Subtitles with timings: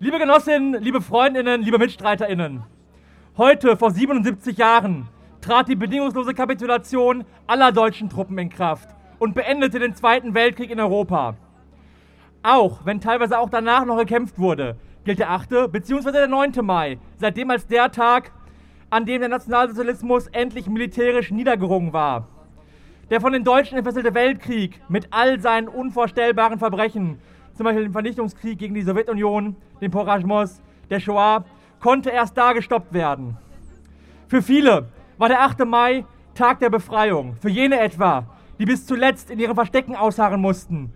[0.00, 2.62] Liebe Genossinnen, liebe Freundinnen, liebe Mitstreiterinnen,
[3.36, 5.08] heute vor 77 Jahren
[5.40, 10.78] trat die bedingungslose Kapitulation aller deutschen Truppen in Kraft und beendete den Zweiten Weltkrieg in
[10.78, 11.34] Europa.
[12.44, 15.72] Auch wenn teilweise auch danach noch gekämpft wurde, gilt der 8.
[15.72, 16.12] bzw.
[16.12, 16.52] der 9.
[16.62, 18.30] Mai seitdem als der Tag,
[18.90, 22.28] an dem der Nationalsozialismus endlich militärisch niedergerungen war.
[23.10, 27.18] Der von den Deutschen entfesselte Weltkrieg mit all seinen unvorstellbaren Verbrechen
[27.58, 30.60] zum Beispiel den Vernichtungskrieg gegen die Sowjetunion, den Porajmos,
[30.90, 31.44] der Shoah,
[31.80, 33.36] konnte erst da gestoppt werden.
[34.28, 34.88] Für viele
[35.18, 35.66] war der 8.
[35.66, 38.26] Mai Tag der Befreiung, für jene etwa,
[38.60, 40.92] die bis zuletzt in ihren Verstecken ausharren mussten,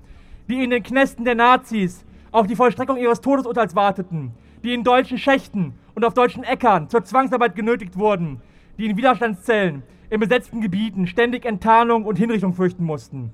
[0.49, 4.31] die in den Knästen der Nazis auf die Vollstreckung ihres Todesurteils warteten,
[4.63, 8.41] die in deutschen Schächten und auf deutschen Äckern zur Zwangsarbeit genötigt wurden,
[8.79, 13.33] die in Widerstandszellen in besetzten Gebieten ständig Enttarnung und Hinrichtung fürchten mussten.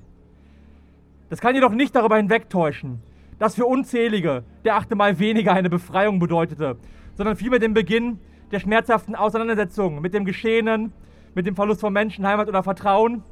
[1.29, 3.03] Das kann jedoch nicht darüber hinwegtäuschen,
[3.39, 4.93] dass für unzählige der 8.
[4.95, 6.77] Mai weniger eine Befreiung bedeutete,
[7.15, 8.19] sondern vielmehr den Beginn
[8.51, 10.91] der schmerzhaften Auseinandersetzung mit dem Geschehenen,
[11.33, 13.23] mit dem Verlust von Menschen, Heimat oder Vertrauen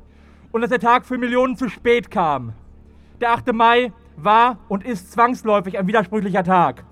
[0.51, 2.53] und dass der Tag für Millionen zu spät kam.
[3.19, 3.53] Der 8.
[3.53, 6.85] Mai war und ist zwangsläufig ein widersprüchlicher Tag.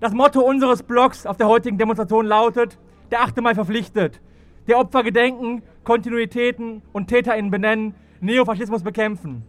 [0.00, 2.78] Das Motto unseres Blogs auf der heutigen Demonstration lautet,
[3.10, 3.40] der 8.
[3.40, 4.20] Mai verpflichtet,
[4.68, 9.44] der Opfer gedenken, Kontinuitäten und TäterInnen benennen, Neofaschismus bekämpfen.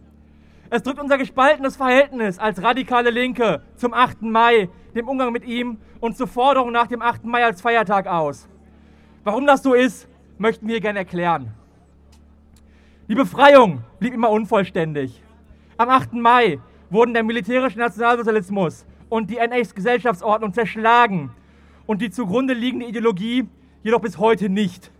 [0.74, 4.22] Es drückt unser gespaltenes Verhältnis als radikale Linke zum 8.
[4.22, 7.24] Mai, dem Umgang mit ihm und zur Forderung nach dem 8.
[7.26, 8.48] Mai als Feiertag aus.
[9.22, 11.54] Warum das so ist, möchten wir gerne erklären.
[13.06, 15.22] Die Befreiung blieb immer unvollständig.
[15.76, 16.14] Am 8.
[16.14, 16.58] Mai
[16.90, 21.30] wurden der militärische Nationalsozialismus und die NS-Gesellschaftsordnung zerschlagen
[21.86, 23.46] und die zugrunde liegende Ideologie
[23.84, 24.90] jedoch bis heute nicht.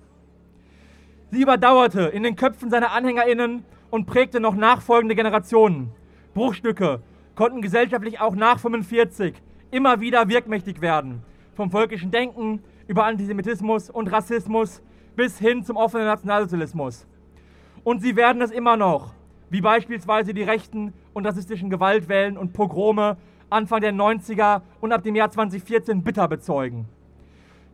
[1.32, 3.64] Sie überdauerte in den Köpfen seiner AnhängerInnen
[3.94, 5.92] und prägte noch nachfolgende Generationen.
[6.34, 7.00] Bruchstücke
[7.36, 11.22] konnten gesellschaftlich auch nach 45 immer wieder wirkmächtig werden.
[11.54, 14.82] Vom völkischen Denken über Antisemitismus und Rassismus
[15.14, 17.06] bis hin zum offenen Nationalsozialismus.
[17.84, 19.14] Und sie werden es immer noch,
[19.48, 23.16] wie beispielsweise die rechten und rassistischen Gewaltwellen und Pogrome
[23.48, 26.88] Anfang der 90er und ab dem Jahr 2014 bitter bezeugen.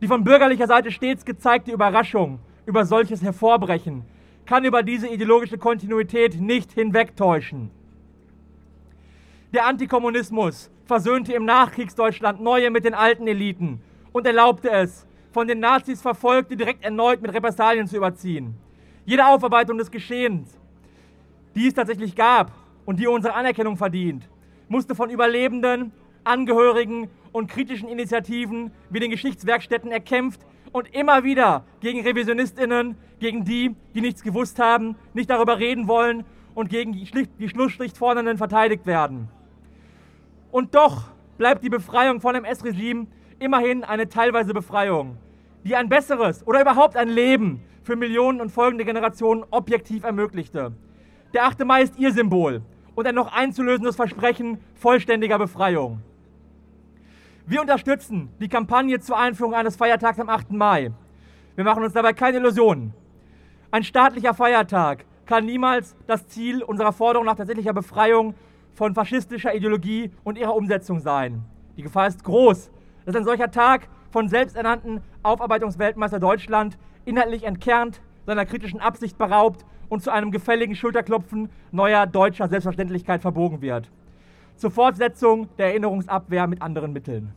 [0.01, 4.05] Die von bürgerlicher Seite stets gezeigte Überraschung über solches Hervorbrechen
[4.45, 7.69] kann über diese ideologische Kontinuität nicht hinwegtäuschen.
[9.53, 13.81] Der Antikommunismus versöhnte im Nachkriegsdeutschland neue mit den alten Eliten
[14.11, 18.55] und erlaubte es, von den Nazis Verfolgte direkt erneut mit Repressalien zu überziehen.
[19.05, 20.57] Jede Aufarbeitung des Geschehens,
[21.55, 22.51] die es tatsächlich gab
[22.85, 24.27] und die unsere Anerkennung verdient,
[24.67, 25.91] musste von Überlebenden,
[26.23, 30.41] Angehörigen und kritischen Initiativen wie den Geschichtswerkstätten erkämpft
[30.71, 36.23] und immer wieder gegen Revisionistinnen, gegen die, die nichts gewusst haben, nicht darüber reden wollen
[36.55, 39.29] und gegen die, Schlussstrichfordernden verteidigt werden.
[40.51, 41.03] Und doch
[41.37, 43.07] bleibt die Befreiung von dem S-Regime
[43.39, 45.17] immerhin eine teilweise Befreiung,
[45.63, 50.73] die ein besseres oder überhaupt ein Leben für Millionen und folgende Generationen objektiv ermöglichte.
[51.33, 51.65] Der 8.
[51.65, 52.61] Mai ist ihr Symbol
[52.95, 56.01] und ein noch einzulösendes Versprechen vollständiger Befreiung.
[57.47, 60.51] Wir unterstützen die Kampagne zur Einführung eines Feiertags am 8.
[60.51, 60.91] Mai.
[61.55, 62.93] Wir machen uns dabei keine Illusionen.
[63.71, 68.35] Ein staatlicher Feiertag kann niemals das Ziel unserer Forderung nach tatsächlicher Befreiung
[68.75, 71.43] von faschistischer Ideologie und ihrer Umsetzung sein.
[71.77, 72.69] Die Gefahr ist groß,
[73.05, 80.03] dass ein solcher Tag von selbsternannten Aufarbeitungsweltmeister Deutschland inhaltlich entkernt, seiner kritischen Absicht beraubt und
[80.03, 83.89] zu einem gefälligen Schulterklopfen neuer deutscher Selbstverständlichkeit verbogen wird
[84.61, 87.33] zur Fortsetzung der Erinnerungsabwehr mit anderen Mitteln.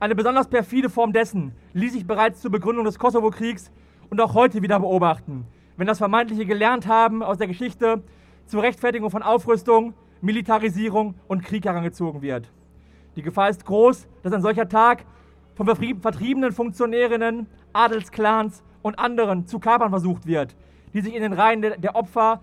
[0.00, 3.70] Eine besonders perfide Form dessen ließ sich bereits zur Begründung des Kosovo-Kriegs
[4.10, 8.02] und auch heute wieder beobachten, wenn das vermeintliche gelernt haben aus der Geschichte
[8.46, 12.50] zur Rechtfertigung von Aufrüstung, Militarisierung und Krieg herangezogen wird.
[13.14, 15.04] Die Gefahr ist groß, dass ein solcher Tag
[15.54, 20.56] von vertriebenen Funktionärinnen, Adelsclans und anderen zu kapern versucht wird,
[20.92, 22.40] die sich in den Reihen der Opfer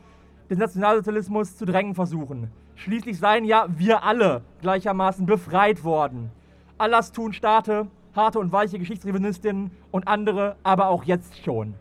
[0.53, 2.51] des Nationalsozialismus zu drängen versuchen.
[2.75, 6.31] Schließlich seien ja wir alle gleichermaßen befreit worden.
[6.77, 11.73] Allahs tun Staate, harte und weiche Geschichtsrevisionistinnen und andere, aber auch jetzt schon.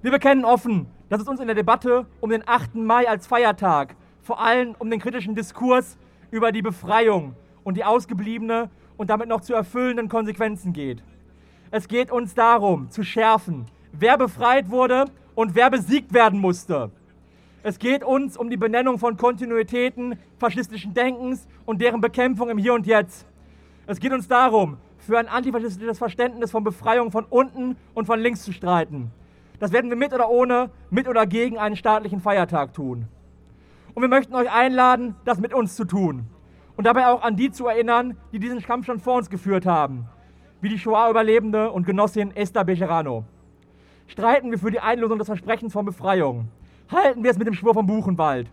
[0.00, 2.76] Wir bekennen offen, dass es uns in der Debatte um den 8.
[2.76, 5.98] Mai als Feiertag, vor allem um den kritischen Diskurs
[6.30, 11.02] über die Befreiung und die ausgebliebene und damit noch zu erfüllenden Konsequenzen geht.
[11.70, 16.90] Es geht uns darum, zu schärfen, wer befreit wurde und wer besiegt werden musste.
[17.68, 22.72] Es geht uns um die Benennung von Kontinuitäten faschistischen Denkens und deren Bekämpfung im Hier
[22.72, 23.26] und Jetzt.
[23.86, 28.42] Es geht uns darum, für ein antifaschistisches Verständnis von Befreiung von unten und von links
[28.42, 29.10] zu streiten.
[29.58, 33.06] Das werden wir mit oder ohne, mit oder gegen einen staatlichen Feiertag tun.
[33.92, 36.24] Und wir möchten euch einladen, das mit uns zu tun.
[36.74, 40.06] und dabei auch an die zu erinnern, die diesen Kampf schon vor uns geführt haben,
[40.62, 43.24] wie die Shoah-Überlebende und Genossin Esther Bejerano.
[44.06, 46.48] Streiten wir für die Einlösung des Versprechens von Befreiung.
[46.90, 48.46] Halten wir es mit dem Schwur vom Buchenwald.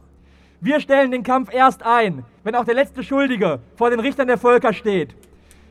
[0.60, 4.38] Wir stellen den Kampf erst ein, wenn auch der letzte Schuldige vor den Richtern der
[4.38, 5.16] Völker steht.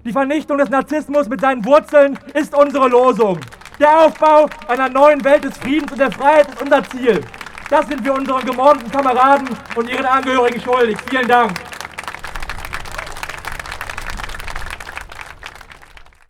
[0.05, 3.39] Die Vernichtung des Narzissmus mit seinen Wurzeln ist unsere Losung.
[3.79, 7.21] Der Aufbau einer neuen Welt des Friedens und der Freiheit ist unser Ziel.
[7.69, 10.97] Das sind wir unseren gemordeten Kameraden und ihren Angehörigen schuldig.
[11.11, 11.53] Vielen Dank.